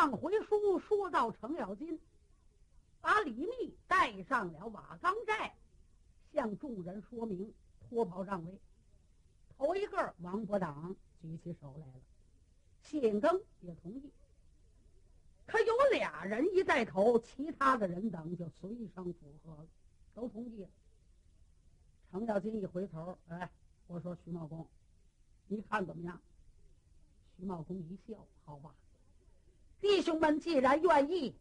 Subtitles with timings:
[0.00, 2.00] 上回书说到程咬金，
[3.02, 5.54] 把李密带上了瓦岗寨，
[6.32, 8.58] 向众人说明脱袍让位。
[9.50, 12.00] 头一个王伯党举起手来了，
[12.80, 14.10] 谢应庚也同意。
[15.44, 19.68] 可有俩人一带头，其他的人等就随声附和了，
[20.14, 20.68] 都同意了。
[22.10, 23.50] 程咬金一回头，哎，
[23.86, 24.66] 我说徐茂公，
[25.46, 26.18] 你看怎么样？
[27.36, 28.74] 徐茂公一笑，好吧，
[29.80, 31.34] 弟兄们既然愿意，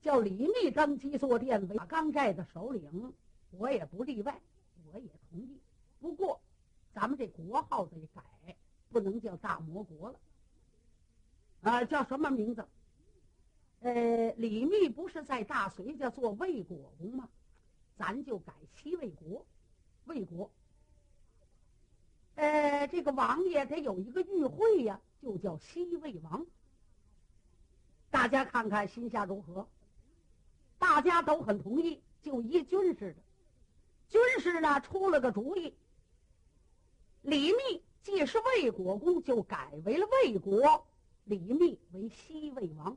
[0.00, 3.12] 叫李密登基坐殿为冈寨的首领，
[3.50, 4.40] 我也不例外，
[4.92, 5.58] 我也同意。
[6.00, 6.40] 不过，
[6.92, 8.22] 咱们这国号得改，
[8.90, 10.20] 不能叫大魔国了，
[11.62, 12.64] 啊，叫什么名字？
[13.80, 17.28] 呃，李密不是在大隋家做魏国公吗？
[17.96, 19.44] 咱就改西魏国，
[20.04, 20.50] 魏国。
[22.36, 26.46] 呃，这个王爷得有一个御会呀，就叫西魏王。
[28.14, 29.66] 大家看看心下如何？
[30.78, 33.16] 大家都很同意，就依军师的。
[34.08, 35.74] 军师呢出了个主意，
[37.22, 40.86] 李密既是魏国公，就改为了魏国，
[41.24, 42.96] 李密为西魏王。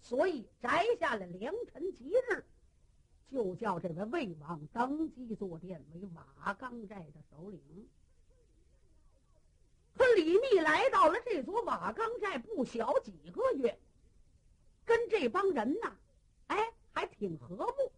[0.00, 2.44] 所以摘下了良辰吉日，
[3.32, 7.60] 就叫这位魏王登基坐殿为瓦岗寨的首领。
[9.96, 13.76] 可李密来到了这座瓦岗寨，不小几个月，
[14.84, 15.96] 跟这帮人呐，
[16.48, 17.92] 哎，还挺和睦，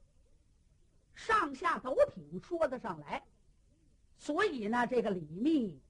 [1.15, 3.23] 上下都挺说得上来。
[4.19, 5.81] 所以呢，这个李密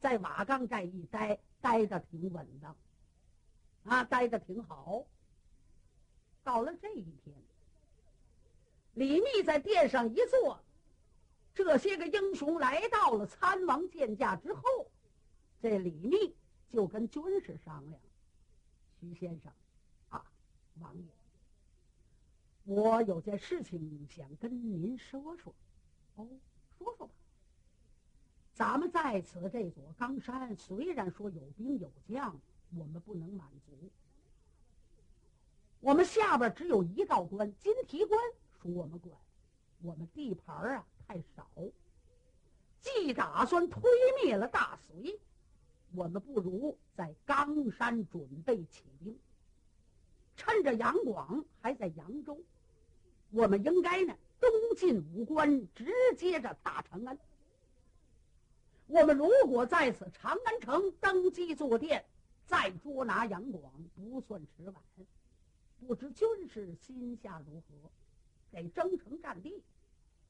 [0.00, 2.76] 在瓦岗寨一待，待的挺稳当，
[3.84, 5.04] 啊，待的挺好。
[6.42, 7.34] 到了这一天，
[8.94, 10.62] 李密在殿上一坐，
[11.54, 14.62] 这些个英雄来到了参王见驾之后，
[15.60, 16.34] 这李密
[16.68, 18.00] 就跟军师商量
[19.00, 19.52] ：“徐先生，
[20.80, 21.04] 王爷，
[22.64, 25.54] 我有件事情想跟您说说。
[26.16, 26.26] 哦，
[26.78, 27.12] 说说吧。
[28.52, 32.38] 咱们在此这座冈山，虽然说有兵有将，
[32.76, 33.72] 我们不能满足。”
[35.80, 38.18] 我们下边只有一道关，金提关
[38.62, 39.14] 属我们管，
[39.82, 41.46] 我们地盘啊太少。
[42.80, 43.82] 既打算推
[44.22, 45.20] 灭了大隋，
[45.92, 49.18] 我们不如在冈山准备起兵。
[50.36, 52.38] 趁着杨广还在扬州，
[53.30, 57.18] 我们应该呢东进武关，直接着大长安。
[58.86, 62.04] 我们如果在此长安城登基坐殿，
[62.46, 64.74] 再捉拿杨广，不算迟晚。
[65.80, 67.90] 不知军师心下如何？
[68.50, 69.62] 得征城占地，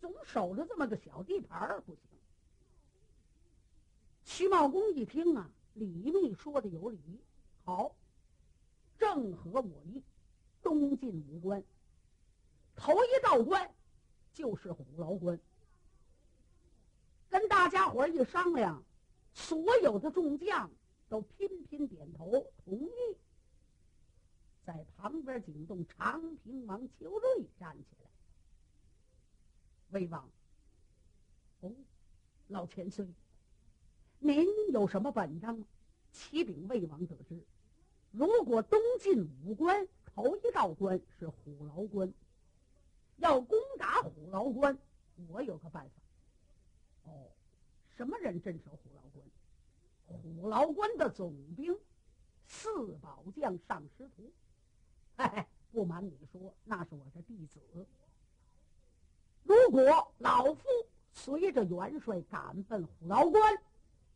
[0.01, 2.03] 总守着这么个小地盘儿不行。
[4.25, 6.99] 徐茂公一听啊，李密说的有理，
[7.65, 7.95] 好，
[9.05, 10.03] 正合我意。
[10.63, 11.63] 东进武关，
[12.75, 13.71] 头一道关
[14.33, 15.39] 就是虎牢关。
[17.29, 18.83] 跟大家伙一商量，
[19.35, 20.71] 所有的众将
[21.07, 23.17] 都频频点头同意。
[24.65, 28.09] 在旁边惊动长平王邱瑞站起来，
[29.91, 30.27] 魏王，
[31.61, 31.71] 哦，
[32.49, 33.07] 老千岁，
[34.19, 35.63] 您有什么本章？
[36.11, 37.45] 启禀魏王得知，
[38.17, 42.15] 如果东进武关，头一道关是虎牢关，
[43.17, 44.79] 要攻打虎牢关，
[45.29, 47.11] 我有个办法。
[47.11, 47.27] 哦，
[47.97, 49.27] 什么人镇守虎牢关？
[50.07, 51.77] 虎牢关的总兵
[52.47, 54.31] 四宝将尚师徒。
[55.17, 57.59] 嘿嘿，不瞒你说，那是我的弟子。
[59.43, 60.63] 如果老夫
[61.13, 63.59] 随着元帅赶奔虎牢关，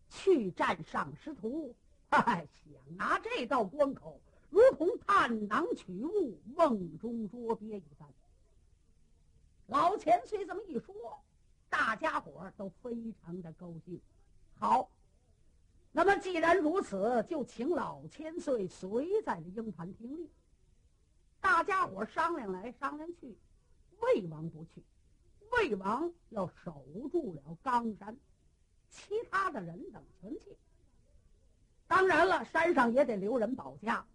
[0.09, 1.75] 去战上师徒，
[2.11, 4.21] 哎，想拿这道关口，
[4.51, 8.09] 如同探囊取物、瓮中捉鳖一般。
[9.67, 11.23] 老钱虽这么一说，
[11.69, 14.01] 大家伙都非常的高兴。
[14.55, 14.91] 好，
[15.93, 20.29] 那么既然如此，就请老千岁随在这鹰盘听令。
[21.41, 23.37] 大家伙商量来商量去，
[24.01, 24.83] 魏王不去，
[25.53, 28.17] 魏王要守住了冈山，
[28.89, 30.57] 其他的人等全去。
[31.89, 34.07] 当然了，山上也得留人保驾，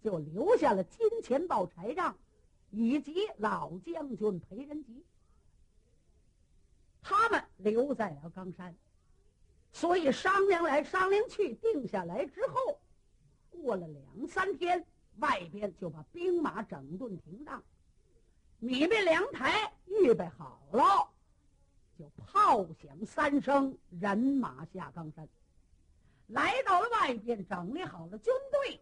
[0.00, 2.16] 就留下了金钱豹柴让
[2.70, 5.04] 以及老将军裴仁吉，
[7.02, 8.72] 他们留在了冈山。
[9.72, 12.78] 所以商量来商量去，定下来之后，
[13.50, 14.86] 过了两三天。
[15.18, 17.62] 外边就把兵马整顿停当，
[18.58, 21.08] 米面凉台预备好了，
[21.96, 25.28] 就炮响三声，人马下冈山，
[26.28, 28.80] 来到了外边，整理好了军队，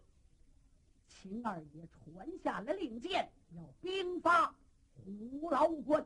[1.07, 4.53] 秦二爷传下了令箭，要兵发
[4.95, 6.05] 虎牢关。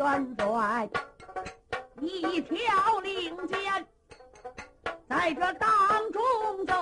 [0.00, 0.88] 元帅，
[2.00, 2.56] 一条
[3.02, 3.86] 令箭
[5.06, 5.68] 在这当
[6.10, 6.74] 中走，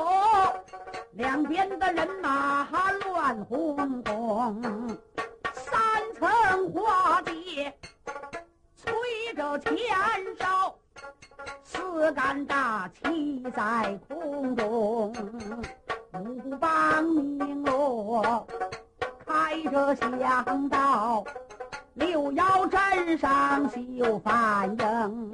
[1.14, 2.68] 两边的人马
[3.04, 4.96] 乱哄哄，
[5.52, 7.76] 三层花界
[8.76, 9.74] 催着前
[10.38, 10.78] 哨，
[11.64, 15.12] 四杆大旗在空中，
[16.14, 18.46] 五帮明锣
[19.26, 21.24] 开着响道。
[21.98, 25.28] 六腰针上绣繁缨，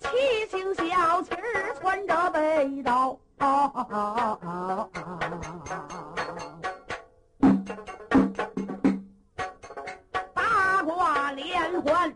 [0.00, 0.08] 七
[0.50, 3.68] 星小旗儿攒着北斗，八
[10.82, 12.12] 卦连环。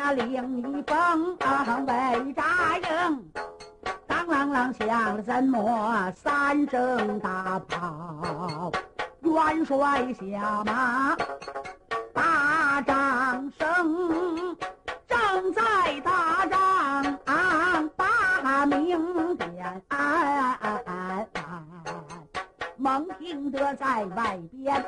[0.00, 3.30] 下令一封，北扎营，
[4.06, 8.72] 当啷啷响，怎么三声大炮？
[9.20, 11.14] 元帅下马，
[12.14, 14.56] 大掌声，
[15.06, 20.58] 正在大帐、啊、把名点、啊，
[22.78, 24.82] 猛听得在外边。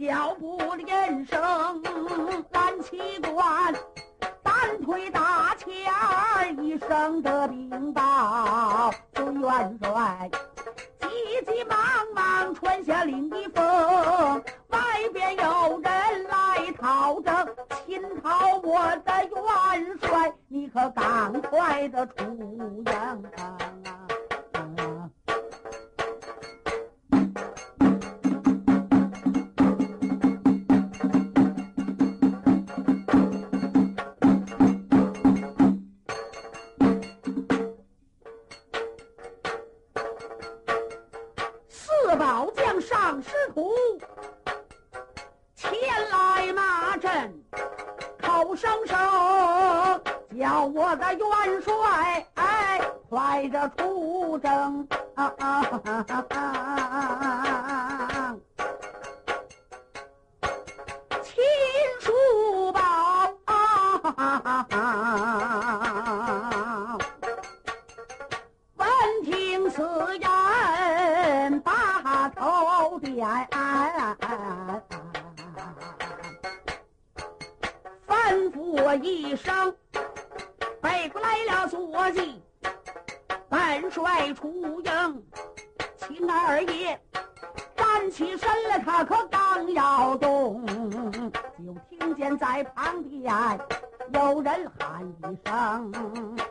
[0.00, 1.82] 脚步连声，
[2.50, 3.74] 单旗冠。
[4.62, 10.30] 单推大前一声的禀报，就元帅。
[11.00, 11.08] 急
[11.44, 11.76] 急忙
[12.14, 13.64] 忙传下令一封，
[14.68, 14.78] 外
[15.12, 17.48] 边有人来讨政，
[17.84, 23.58] 侵讨我的元帅，你可赶快的出营啊！
[78.06, 79.74] 吩咐一声，
[80.80, 82.40] 背过来了坐骑，
[83.48, 85.24] 本帅出营，
[85.96, 87.00] 秦二爷
[87.76, 90.64] 站起身来，他可刚要动，
[91.58, 93.24] 就听见在旁边
[94.12, 95.92] 有人喊一声：“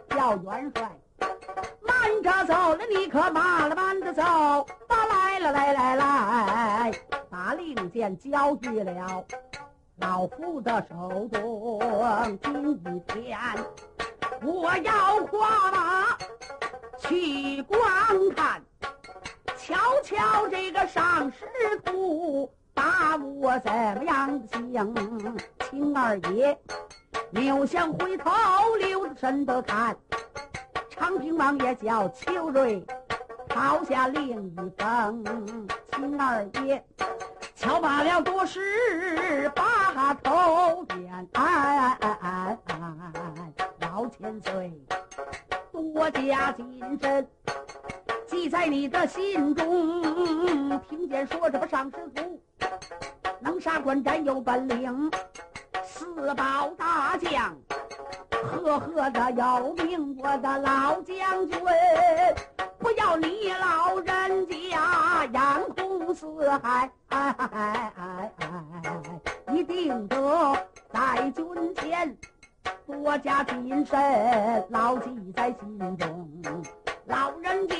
[0.09, 0.91] 叫元帅，
[2.01, 4.23] 慢着走了，你可慢了，慢着走。”
[4.89, 6.91] 把来了，来来来，
[7.29, 9.23] 把令箭交予了。
[9.97, 13.37] 老夫的手中今天，
[14.41, 16.17] 我要跨马
[16.97, 17.79] 去观
[18.35, 18.59] 看，
[19.55, 21.45] 瞧瞧这个上师
[21.85, 25.37] 徒把我怎么样行？
[25.69, 26.57] 秦二爷
[27.29, 28.31] 扭向回头，
[28.79, 29.95] 留神的看，
[30.91, 32.85] 长平王也叫邱瑞
[33.47, 35.23] 抛下另一封，
[35.93, 36.83] 秦二爷。
[37.55, 41.27] 敲罢了多时，把头点，
[43.79, 44.73] 老千岁，
[45.71, 47.27] 多加谨慎，
[48.25, 50.81] 记在你的心中。
[50.89, 52.41] 听见说这个上师徒
[53.39, 55.11] 能杀官斩有本领，
[55.85, 57.55] 四宝大将，
[58.43, 61.59] 赫赫的有命，我的老将军。
[62.79, 65.41] 不要你老人家眼
[65.75, 68.31] 红四海，哎
[69.53, 70.57] 一定得
[70.91, 72.17] 在军前
[72.87, 76.63] 多加谨慎，牢记在心中。
[77.05, 77.75] 老人家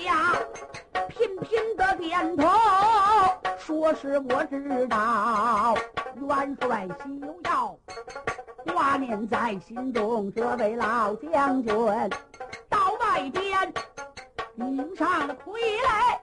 [1.08, 2.48] 频频的点头，
[3.58, 5.76] 说是我知道。
[6.28, 7.76] 元帅休要
[8.66, 11.64] 挂念在心中，这位老将。
[11.64, 11.76] 军
[12.70, 13.74] 到外边。
[14.58, 16.22] 迎上了盔来，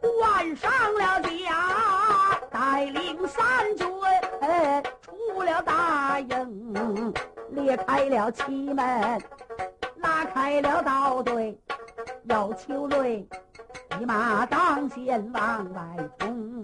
[0.00, 3.86] 换上了甲，带领三军
[5.02, 7.12] 出了大营，
[7.50, 9.20] 裂开了旗门，
[9.96, 11.58] 拉开了道队，
[12.24, 13.26] 有秋瑞
[14.00, 15.82] 一马当先往外
[16.18, 16.62] 冲，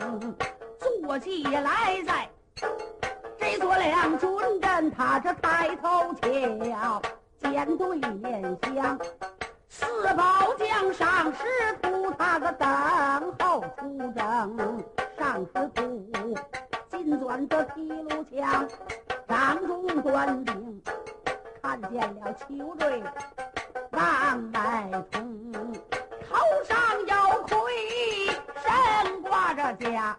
[0.79, 2.31] 坐骑来在
[3.69, 7.03] 我两军阵，他这抬头瞧，
[7.43, 8.99] 见对面相。
[9.69, 9.85] 四
[10.15, 11.45] 宝将上师
[11.83, 12.67] 徒，他个等
[13.39, 14.83] 候出征。
[15.19, 16.35] 上师徒
[16.91, 18.67] 金钻着提炉枪，
[19.29, 20.83] 掌中端兵，
[21.63, 23.03] 看见了邱瑞
[23.91, 25.53] 往外冲，
[26.27, 26.75] 头上
[27.07, 27.53] 有盔，
[28.65, 30.17] 身挂着甲，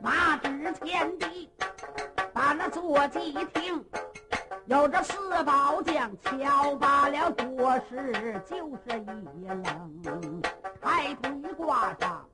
[0.00, 0.36] 马
[0.82, 1.50] 前地，
[2.32, 3.84] 把那坐骑停。
[4.66, 9.04] 有这四宝将敲罢了多时，就是一
[9.46, 10.42] 愣，
[10.80, 12.26] 抬腿挂上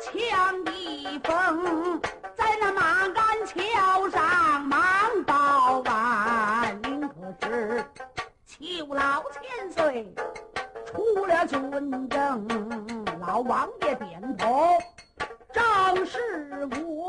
[0.00, 2.00] 枪一封，
[2.36, 4.78] 在那马杆桥上忙
[5.26, 6.80] 报晚。
[6.82, 7.84] 您可知
[8.46, 10.14] 邱老千岁
[10.86, 12.46] 出了军政？
[13.20, 14.68] 老王爷点头，
[15.52, 17.07] 正是我。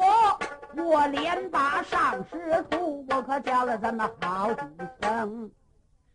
[0.90, 4.62] 我连把上师徒，我可叫了这么好几
[5.00, 5.52] 声。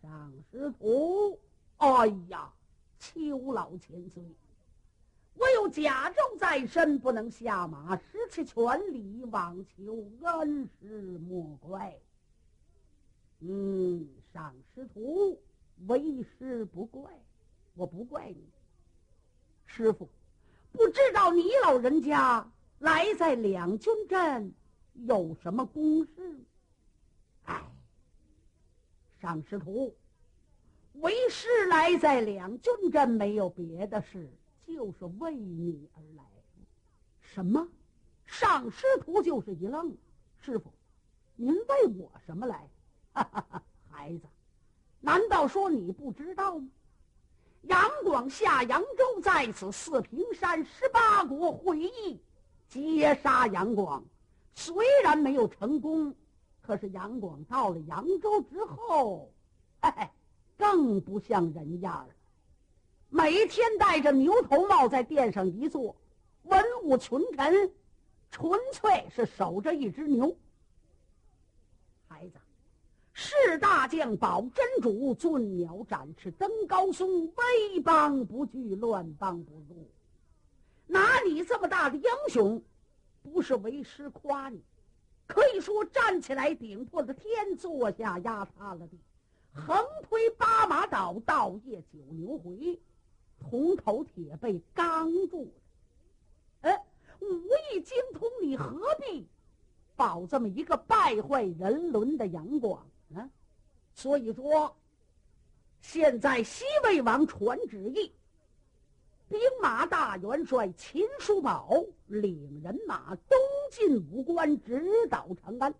[0.02, 1.38] 上师徒，
[1.76, 2.52] 哎呀，
[2.98, 4.20] 邱老千岁，
[5.34, 11.96] 我有甲胄在身，不能下马，失去权力，望求恩师莫怪。
[13.38, 15.40] 嗯，上师徒，
[15.86, 17.12] 为师不怪，
[17.76, 18.44] 我不怪你。
[19.66, 20.08] 师傅，
[20.72, 22.44] 不知道你老人家。
[22.80, 24.52] 来在两军阵
[24.94, 26.38] 有什么公事？
[27.44, 27.62] 哎，
[29.20, 29.94] 上师徒，
[30.94, 34.28] 为师来在两军阵没有别的事，
[34.66, 36.24] 就是为你而来。
[37.20, 37.68] 什么？
[38.24, 39.94] 上师徒就是一愣。
[40.40, 40.72] 师傅，
[41.36, 42.68] 您为我什么来？
[43.12, 44.26] 哈哈哈，孩子，
[45.00, 46.68] 难道说你不知道吗？
[47.62, 52.20] 杨广下扬州，在此四平山十八国会议。
[52.68, 54.04] 截杀杨广，
[54.54, 56.14] 虽然没有成功，
[56.62, 59.32] 可是杨广到了扬州之后，
[59.82, 60.08] 嘿嘿，
[60.56, 62.14] 更不像人样了。
[63.10, 65.94] 每天戴着牛头帽在殿上一坐，
[66.44, 67.70] 文武群臣，
[68.30, 70.36] 纯粹是守着一只牛。
[72.08, 72.38] 孩子，
[73.12, 79.88] 是大将保真主，尊鸟展翅登高松，威邦不惧，乱邦不入。
[80.86, 82.62] 拿你这么大的英雄，
[83.24, 84.62] 不是为师夸你，
[85.26, 88.98] 可以说站起来顶破了天，坐下压塌了地，
[89.52, 92.78] 横推八马倒，倒夜九牛回，
[93.40, 96.68] 铜头铁背刚住的。
[96.68, 96.84] 哎，
[97.20, 97.26] 武
[97.72, 99.26] 艺精通，你何必
[99.96, 103.30] 保这么一个败坏人伦的杨广呢？
[103.94, 104.76] 所以说，
[105.80, 108.12] 现在西魏王传旨意，
[109.34, 113.36] 兵马大元帅秦叔宝领人马东
[113.72, 115.74] 进武关，直捣长安。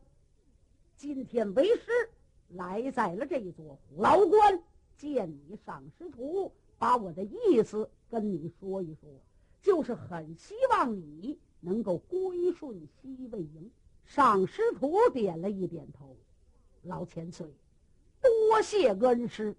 [0.96, 2.10] 今天为师
[2.48, 4.60] 来在了这座虎牢关，
[4.96, 9.08] 见你上师徒，把我的意思跟你说一说，
[9.62, 13.70] 就是很希望你能够归顺西魏营。
[14.04, 16.16] 上师徒点了一点头，
[16.82, 17.46] 老千岁，
[18.20, 19.54] 多谢恩师。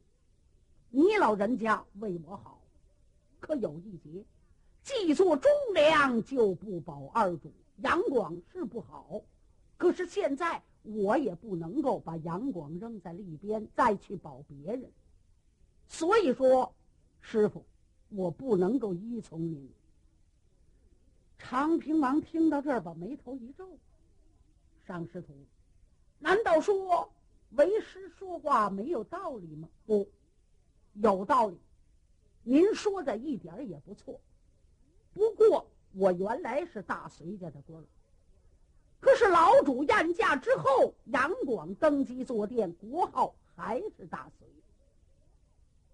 [0.89, 2.61] 你老人家为我好，
[3.45, 4.25] 可有一节，
[4.81, 7.51] 既做忠良就不保二主。
[7.77, 9.21] 杨广是不好，
[9.77, 14.91] 可是现在我也不能够把杨广扔在了一边，再去保别人。
[15.87, 16.73] 所以说，
[17.21, 17.63] 师傅，
[18.09, 19.69] 我不能够依从您。
[21.37, 23.77] 长平王听到这儿，把眉头一皱
[24.87, 25.35] ：“上师徒，
[26.17, 27.07] 难道说
[27.51, 30.07] 为师说话没有道理吗？”不。
[30.95, 31.57] 有道理，
[32.47, 34.21] 您说的一点也不错。
[35.13, 37.85] 不过我原来是大隋家的官儿，
[38.99, 44.47] 可是老主晏驾之后，杨广登基坐殿，国号还是大隋。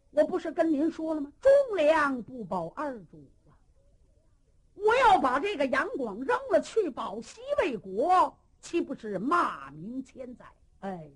[0.10, 1.32] 我不是跟您说了吗？
[1.40, 3.56] 忠良不保二主啊！
[4.74, 10.46] 我要把这个杨广扔了去保西魏国，岂不是骂名千载？
[10.82, 11.10] 哎，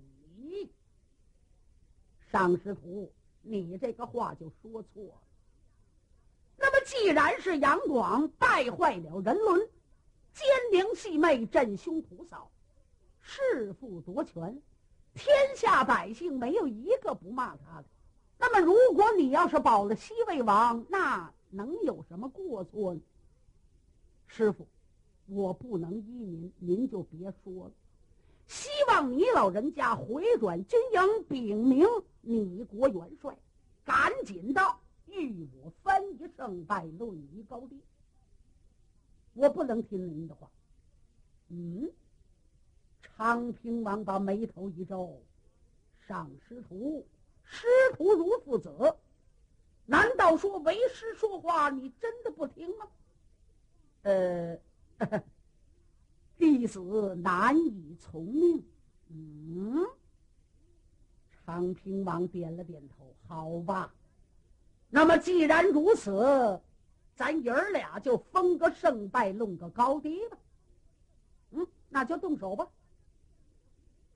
[2.32, 3.12] 上师徒。
[3.48, 5.25] 你这个话就说错了。
[6.86, 9.68] 既然是杨广败坏了人伦，
[10.32, 12.48] 奸佞细妹，镇凶屠嫂，
[13.20, 14.62] 弑父夺权，
[15.12, 17.84] 天下百姓没有一个不骂他的。
[18.38, 23.00] 那么，如果你要是保了西魏王，那能有什么过错呢？
[24.28, 24.68] 师傅，
[25.26, 27.72] 我不能依您，您就别说了。
[28.46, 31.84] 希望你老人家回转军营，禀明
[32.20, 33.36] 你国元帅，
[33.84, 34.62] 赶紧的
[35.22, 37.80] 与我分一胜败，论一高低。
[39.34, 40.50] 我不能听您的话。
[41.48, 41.90] 嗯，
[43.02, 45.22] 昌平王把眉头一皱
[46.06, 47.06] ：“上师徒，
[47.44, 48.96] 师徒如父子，
[49.84, 52.88] 难道说为师说话你真的不听吗？”
[54.02, 54.58] 呃。
[56.38, 58.62] 弟子难以从命。
[59.08, 59.86] 嗯，
[61.32, 63.14] 长平王点了点头。
[63.26, 63.94] 好吧，
[64.88, 66.60] 那么既然如此，
[67.14, 70.38] 咱爷儿俩就分个胜败，论个高低吧。
[71.50, 72.68] 嗯，那就动手吧。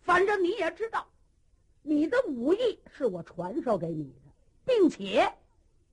[0.00, 1.06] 反正你也知道，
[1.82, 4.30] 你的武艺是我传授给你的，
[4.64, 5.32] 并且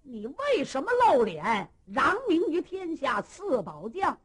[0.04, 4.20] 你为什么露脸扬名于天下四宝将？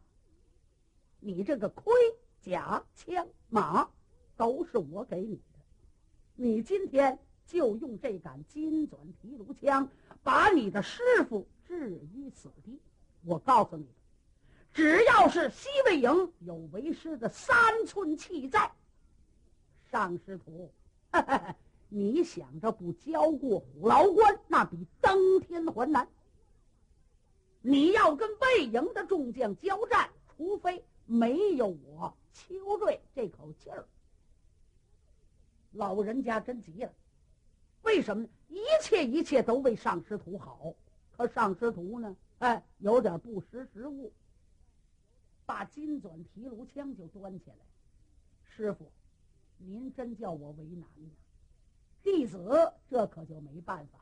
[1.19, 1.93] 你这个盔
[2.41, 3.89] 甲枪马
[4.37, 5.59] 都是我给你的，
[6.35, 9.89] 你今天就用这杆金钻提炉枪
[10.23, 12.81] 把你的师傅置于死地。
[13.25, 13.87] 我告诉你，
[14.73, 17.55] 只要是西魏营有为师的三
[17.87, 18.73] 寸气在，
[19.91, 20.73] 上师徒，
[21.89, 26.09] 你想着不交过虎牢关，那比登天还难。
[27.61, 30.85] 你要跟魏营的众将交战，除非。
[31.05, 33.85] 没有我邱瑞这口气儿，
[35.73, 36.93] 老人家真急了。
[37.83, 38.27] 为什么？
[38.49, 40.75] 一切一切都为上师徒好，
[41.17, 42.17] 可上师徒呢？
[42.39, 44.13] 哎，有点不识时务，
[45.47, 47.57] 把金钻提炉枪就端起来。
[48.45, 48.91] 师傅，
[49.57, 51.11] 您真叫我为难呀！
[52.03, 53.99] 弟子这可就没办法。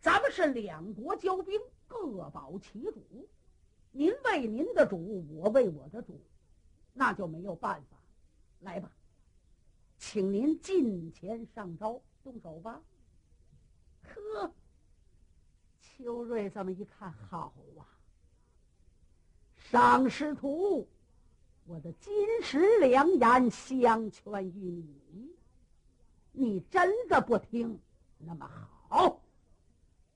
[0.00, 3.28] 咱们是两国交兵，各保其主。
[3.90, 6.20] 您为您的主，我为我的主，
[6.92, 7.96] 那就没有办法。
[8.60, 8.92] 来吧，
[9.98, 12.78] 请您近前上招，动手吧。
[14.02, 14.52] 呵，
[15.80, 17.88] 秋瑞这么一看，好啊，
[19.56, 20.86] 上师徒，
[21.64, 22.12] 我的金
[22.42, 25.34] 石良言相劝于你，
[26.32, 27.80] 你真的不听，
[28.18, 29.22] 那么好，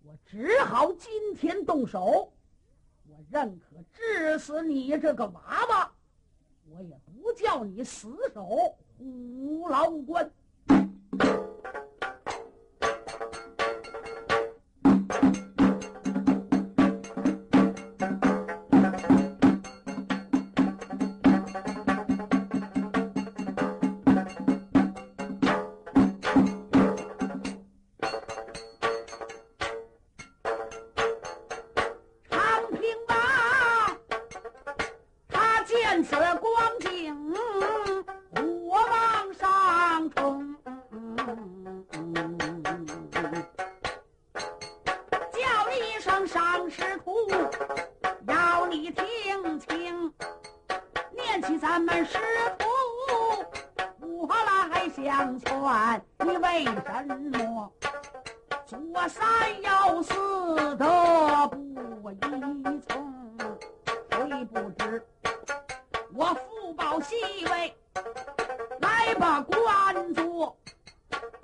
[0.02, 2.30] 我只好今天动手。
[3.08, 5.92] 我认可治死你这个娃娃，
[6.68, 10.30] 我也不叫你死守虎牢关。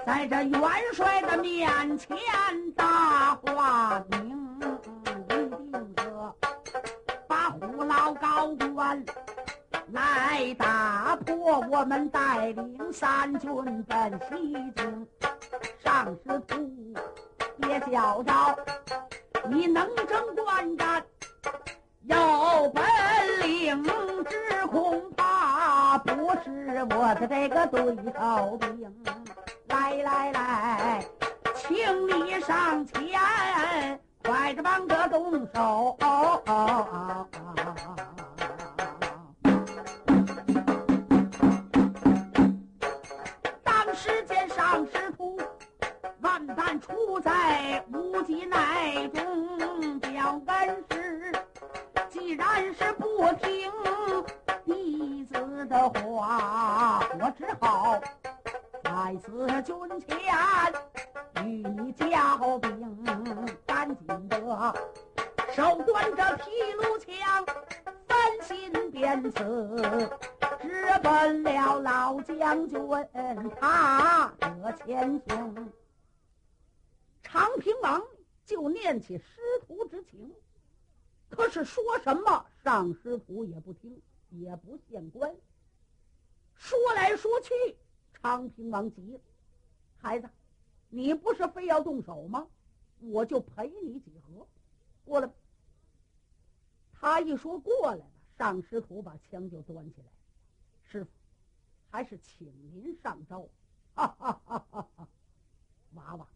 [0.09, 0.61] 在这元
[0.95, 1.69] 帅的面
[1.99, 2.17] 前
[2.75, 4.59] 大话明，
[5.27, 6.35] 一定得
[7.27, 9.05] 把虎牢高官
[9.93, 11.61] 来打破。
[11.71, 13.51] 我们带领三军
[13.83, 15.07] 奔西京，
[15.85, 16.95] 上师徒
[17.59, 18.33] 别叫着，
[19.51, 21.05] 你能征惯战
[22.05, 22.83] 有本
[23.43, 23.85] 领，
[24.25, 25.38] 只恐怕
[26.05, 26.11] 不
[26.43, 28.95] 是我的这个对头兵。
[29.69, 31.05] 来来来，
[31.55, 31.77] 请
[32.09, 35.97] 你上前，快着帮着动手。
[43.63, 45.39] 当时见上师徒
[46.21, 51.33] 万般出在无极奈中，表恩师
[52.09, 53.08] 既然是不
[57.61, 58.01] 好。
[58.83, 60.19] 在此军前
[61.45, 63.05] 与你交兵，
[63.67, 64.75] 赶紧的
[65.53, 67.47] 手端着提炉枪，
[68.07, 70.11] 翻心便刺，
[70.61, 72.81] 直奔了老将军
[73.61, 75.73] 他的前胸。
[77.23, 78.03] 长平王
[78.45, 80.33] 就念起师徒之情，
[81.29, 85.31] 可是说什么上师徒也不听，也不见官，
[86.59, 87.55] 说来说去。
[88.13, 89.21] 昌平王急了，
[89.97, 90.29] 孩子，
[90.89, 92.47] 你不是非要动手吗？
[92.99, 94.47] 我就陪你几合，
[95.05, 95.31] 过来。
[96.93, 100.07] 他一说过来了，上师徒把枪就端起来。
[100.83, 101.11] 师傅，
[101.91, 103.49] 还是请您上招。
[103.95, 105.09] 哈哈哈哈哈！
[105.95, 106.29] 娃娃，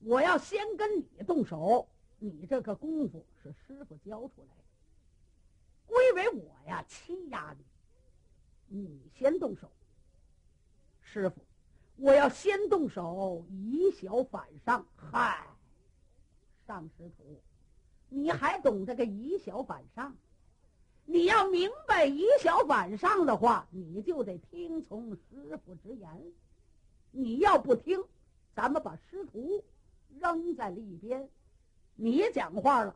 [0.00, 4.64] 我要先跟你动手，你这个功夫是师傅教出来的，
[5.86, 7.64] 归为我呀欺压你，
[8.68, 9.70] 你先动手。
[11.00, 11.40] 师傅，
[11.96, 14.86] 我要先动手，以小反上。
[14.94, 15.46] 嗨，
[16.66, 17.40] 上师徒，
[18.08, 20.16] 你还懂这个以小反上？
[21.10, 26.32] 你要明白以小反上的话，你就得听从师傅之言。
[27.10, 28.04] 你要不听，
[28.54, 29.64] 咱们把师徒
[30.20, 31.26] 扔在了一边。
[31.94, 32.94] 你讲话了，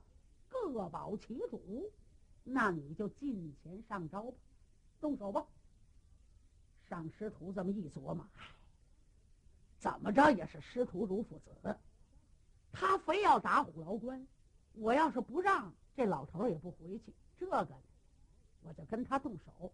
[0.49, 1.91] 各保其主，
[2.45, 4.37] 那你就近前上招吧，
[5.01, 5.47] 动手吧。
[6.93, 8.45] 上师徒这么一琢磨，唉，
[9.79, 11.75] 怎么着也是师徒如父子，
[12.71, 14.27] 他非要打虎牢关，
[14.75, 17.15] 我要是不让，这老头也不回去。
[17.39, 17.67] 这个，
[18.63, 19.73] 我就跟他动手。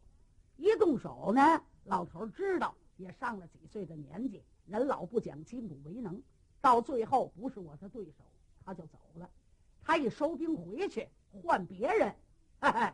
[0.59, 6.23] 一动手呢，老头知道也上了几岁的年纪，人老不讲筋骨为能，
[6.61, 8.23] 到最后不是我的对手，
[8.65, 9.29] 他就走了。
[9.83, 11.09] 他一收兵回去，
[11.43, 12.15] 换别人，
[12.61, 12.93] 嘿嘿，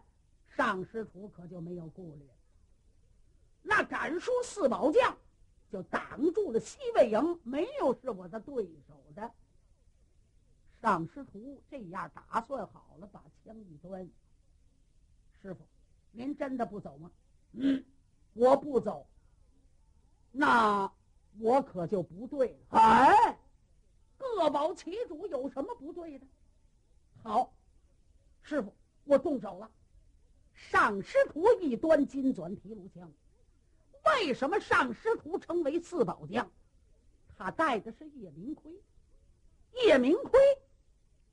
[0.56, 2.32] 上师徒可就没有顾虑了。
[3.66, 5.16] 那敢说四宝将
[5.72, 9.32] 就挡住了西魏营，没有是我的对手的。
[10.82, 14.06] 上师徒这样打算好了，把枪一端。
[15.40, 15.66] 师傅，
[16.12, 17.10] 您真的不走吗？
[17.52, 17.82] 嗯，
[18.34, 19.06] 我不走。
[20.30, 20.92] 那
[21.40, 22.78] 我可就不对了。
[22.78, 23.38] 哎，
[24.18, 26.26] 各保其主，有什么不对的？
[27.22, 27.54] 好，
[28.42, 28.74] 师傅，
[29.04, 29.70] 我动手了。
[30.52, 33.10] 上师徒一端金钻提炉枪。
[34.06, 36.50] 为什么上师徒称为四宝将？
[37.36, 38.72] 他带的是夜明盔。
[39.84, 40.38] 夜明盔，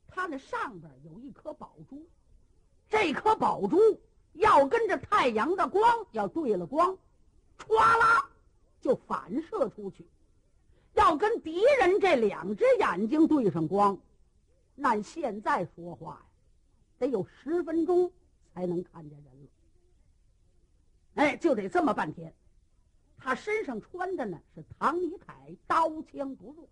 [0.08, 2.08] 他那上边有一颗宝珠，
[2.88, 3.76] 这颗宝珠
[4.32, 6.98] 要跟着太阳的光要对了光，
[7.58, 8.28] 歘啦
[8.80, 10.02] 就反射出去；
[10.94, 13.96] 要跟敌人这两只眼睛对上光，
[14.74, 16.26] 那现在说话呀，
[16.98, 18.10] 得有十分钟
[18.52, 19.48] 才能看见人了。
[21.14, 22.34] 哎，就得这么半天。
[23.24, 26.68] 他身上穿的呢是唐尼凯，刀枪不入，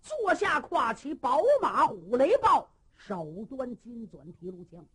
[0.00, 4.86] 坐下跨骑宝马虎雷豹，手端金钻提炉枪。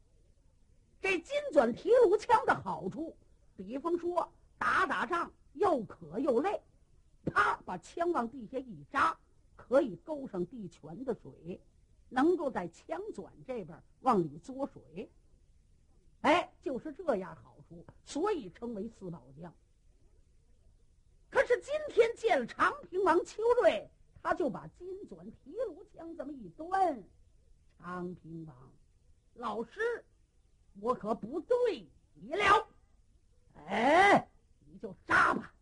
[1.01, 3.17] 这金钻提炉枪的好处，
[3.57, 6.61] 比方说打打仗又渴又累，
[7.25, 9.17] 啪把枪往地下一扎，
[9.57, 11.59] 可以勾上地泉的水，
[12.07, 15.11] 能够在枪钻这边往里嘬水。
[16.21, 19.53] 哎，就是这样好处，所以称为四宝将。
[21.31, 23.89] 可是今天见了长平王邱瑞，
[24.21, 27.01] 他就把金钻提炉枪这么一端，
[27.79, 28.55] 长平王，
[29.35, 30.03] 老师，
[30.81, 32.67] 我可不对你了。
[33.65, 34.27] 哎，
[34.65, 35.53] 你就扎吧。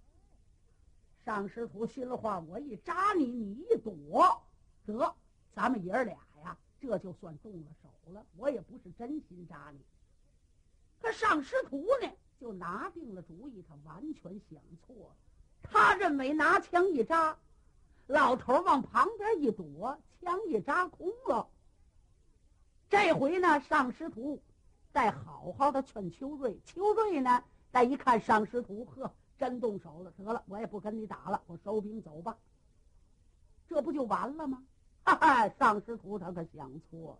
[1.23, 4.41] 上师徒心里话：我一扎你，你一躲，
[4.88, 5.15] 得，
[5.53, 8.25] 咱们爷儿俩呀，这就算动了手了。
[8.36, 9.79] 我也不是真心扎你。
[10.99, 15.15] 可上师徒呢，就拿定了主意，他完全想错了。
[15.63, 17.38] 他认为拿枪一扎，
[18.08, 21.48] 老头往旁边一躲，枪一扎空了。
[22.89, 24.41] 这回呢，上师徒
[24.91, 32.36] 再好好的劝秋瑞，秋瑞呢，再一看上师徒，呵，真动手了，得了，我也不跟你打了，我收兵走吧。
[33.67, 34.63] 这不就完了吗？
[35.04, 37.19] 哈哈，上师徒他可想错了。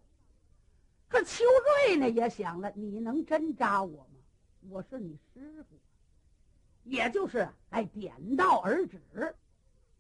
[1.08, 1.44] 可秋
[1.86, 4.16] 瑞呢也想了，你能真扎我吗？
[4.70, 5.76] 我是你师傅，
[6.84, 9.00] 也就是哎，点到而止。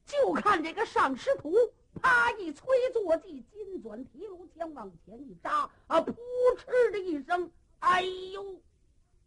[0.05, 1.53] 就看这个上师徒。
[2.01, 2.31] 啪！
[2.33, 5.99] 一催坐骑，金转提炉枪往前一扎，啊！
[5.99, 8.61] 扑哧的一声，哎呦！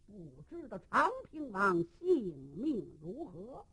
[0.07, 3.65] 不知道长平王性命如何。